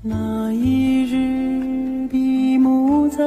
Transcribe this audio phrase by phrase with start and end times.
[0.00, 3.18] 那一日，闭目在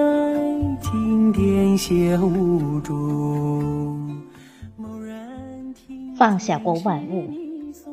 [0.82, 1.94] 经典小
[2.26, 4.22] 屋中，
[6.16, 7.30] 放下过万物，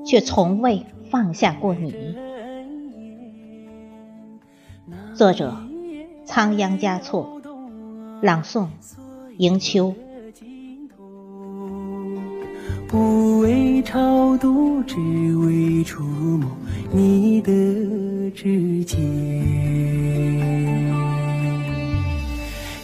[0.07, 1.93] 却从未放下过你。
[5.13, 5.57] 作者：
[6.25, 7.43] 仓央嘉措，
[8.23, 8.69] 朗诵：
[9.39, 9.93] 迎秋。
[12.87, 14.97] 不为超度，只
[15.37, 16.49] 为触摸
[16.93, 17.53] 你的
[18.31, 19.01] 指尖。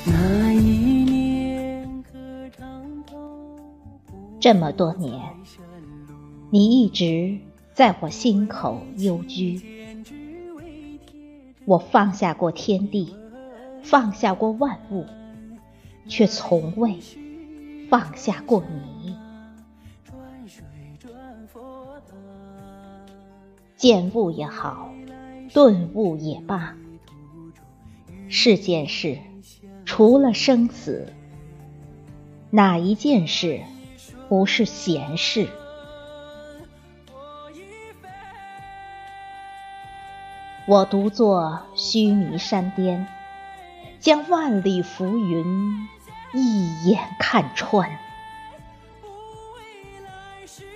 [0.07, 3.59] 那一年可长头。
[4.41, 5.21] 这么多年，
[6.51, 7.39] 你一直
[7.73, 9.61] 在我心口幽居。
[11.65, 13.17] 我放下过天地，
[13.83, 15.07] 放下过万物，
[16.07, 16.99] 却从未
[17.89, 19.17] 放下过你。
[23.77, 24.94] 见悟也好，
[25.55, 26.75] 顿悟也罢，
[28.29, 29.19] 世间事
[29.85, 31.13] 除了生死，
[32.51, 33.61] 哪一件事
[34.29, 35.47] 不是闲事？
[40.67, 43.07] 我独坐须弥山巅，
[44.01, 45.89] 将万里浮云
[46.33, 47.97] 一眼看穿。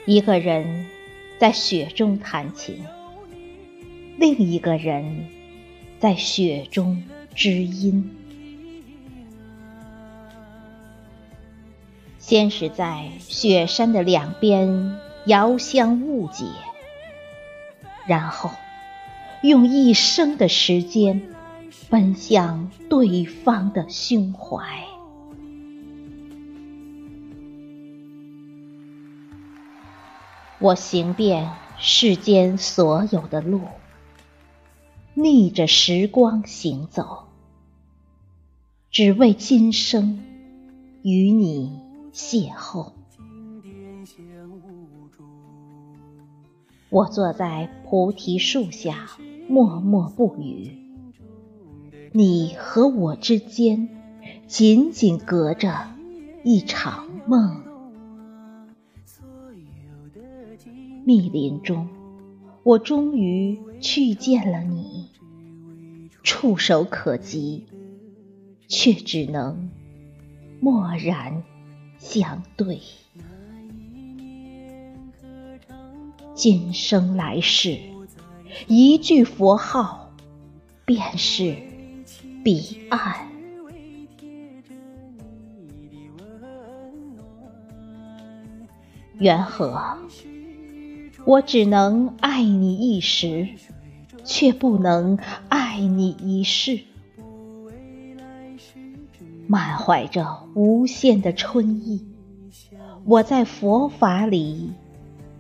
[0.07, 0.87] 一个人
[1.41, 2.85] 在雪中弹琴，
[4.19, 5.29] 另一个人
[6.01, 7.05] 在雪中
[7.37, 8.11] 知音。
[12.19, 16.45] 先是在雪山的两边遥相误解，
[18.07, 18.51] 然后。
[19.41, 21.23] 用一生的时间，
[21.89, 24.65] 奔向对方的胸怀。
[30.59, 33.61] 我行遍世间所有的路，
[35.21, 37.25] 逆着时光行走，
[38.91, 40.23] 只为今生
[41.03, 41.81] 与你
[42.13, 42.93] 邂逅。
[46.89, 49.09] 我坐在菩提树下。
[49.51, 50.77] 默默不语，
[52.13, 53.89] 你和我之间
[54.47, 55.89] 仅仅隔着
[56.45, 57.63] 一场梦。
[61.07, 61.89] 密林中，
[62.69, 65.09] 我终于去见了你，
[66.23, 67.65] 触手可及，
[68.69, 69.71] 却只能
[70.61, 71.43] 默然
[71.97, 72.79] 相对。
[76.35, 77.79] 今生来世。
[78.67, 80.13] 一句佛号，
[80.85, 81.57] 便是
[82.45, 83.29] 彼岸。
[89.19, 89.97] 缘何
[91.29, 93.49] 我只能爱你一时，
[94.25, 95.19] 却不能
[95.51, 96.81] 爱你一世？
[99.47, 102.03] 满怀着无限的春意，
[103.05, 104.73] 我在佛法里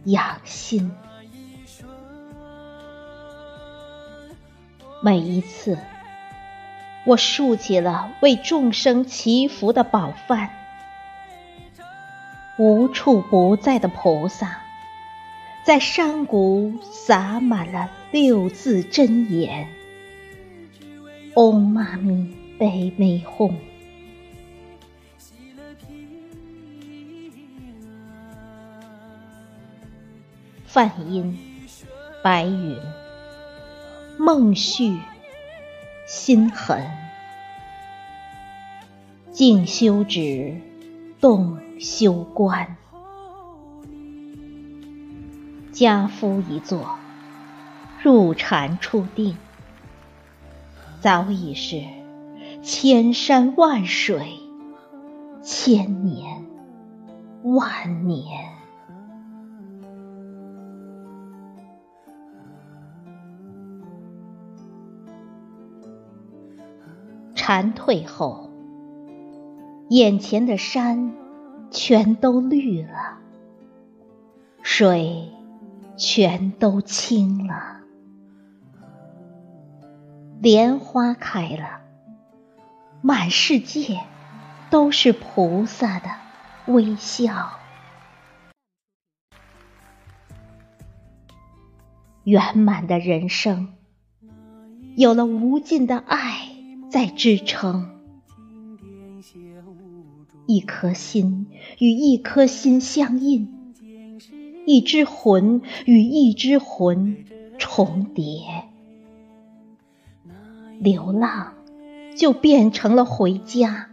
[0.05, 0.93] 养心。
[5.03, 5.79] 每一次，
[7.07, 10.51] 我竖起了为众生祈福的宝幡，
[12.59, 14.61] 无处不在的菩萨，
[15.69, 19.69] 在山谷洒满了六字真言：
[21.35, 23.53] 唵嘛咪呗咪吽。
[30.65, 31.39] 梵音，
[32.25, 32.79] 白云。
[34.17, 34.97] 梦绪
[36.07, 36.83] 心痕，
[39.31, 40.63] 静修止，
[41.21, 42.79] 动修观。
[45.79, 46.99] 家夫一坐，
[48.03, 49.37] 入禅出定，
[50.99, 51.85] 早已是
[52.63, 54.41] 千山万水，
[55.41, 56.45] 千年
[57.45, 58.25] 万年。
[67.37, 68.51] 蝉退后，
[69.91, 71.13] 眼前的山
[71.71, 73.19] 全都绿了，
[74.61, 75.29] 水
[75.99, 77.81] 全都清了，
[80.41, 81.81] 莲花开了，
[83.03, 83.99] 满世界
[84.71, 86.09] 都是菩萨的
[86.67, 87.59] 微笑，
[92.23, 93.75] 圆满的人生，
[94.97, 96.55] 有了无尽的爱。
[96.91, 98.01] 在支撑，
[100.47, 101.49] 一颗心
[101.79, 103.58] 与一颗心相印，
[104.69, 107.25] 一只魂与一只魂
[107.59, 108.43] 重叠，
[110.79, 111.55] 流浪
[112.15, 113.89] 就变成了回家，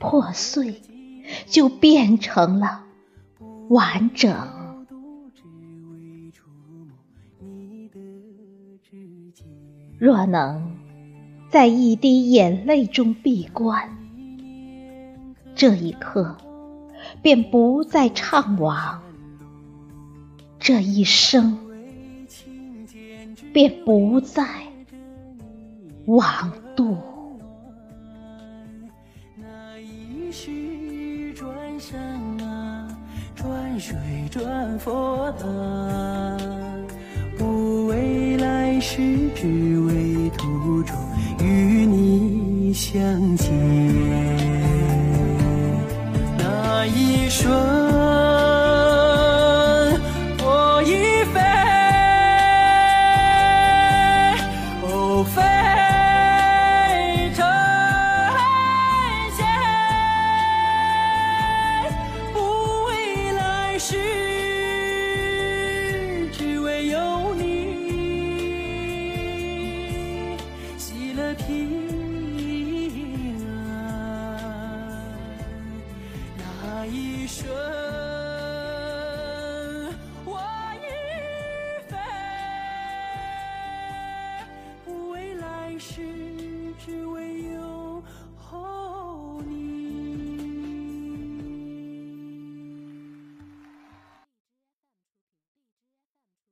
[0.00, 0.82] 破碎
[1.46, 2.86] 就变成了
[3.68, 4.36] 完整。
[9.96, 10.76] 若能
[11.48, 13.96] 在一滴眼泪中闭关，
[15.54, 16.36] 这一刻
[17.22, 18.98] 便不再怅惘，
[20.68, 21.58] 这一生
[23.54, 24.44] 便不再
[26.04, 26.98] 枉度。
[29.34, 31.48] 那一世转
[31.80, 31.98] 山
[32.46, 32.86] 啊，
[33.34, 33.96] 转水
[34.30, 36.36] 转佛啊，
[37.38, 40.94] 不为来世，只为途中
[41.40, 43.00] 与你相
[43.38, 43.50] 见。
[46.36, 47.50] 那一瞬，
[71.48, 73.56] 平安。
[76.36, 77.48] 那一瞬，
[80.26, 80.38] 我
[80.76, 80.86] 已
[81.88, 81.96] 飞，
[84.84, 86.02] 不为来世。